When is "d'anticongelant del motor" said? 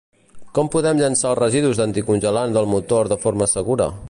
1.83-3.15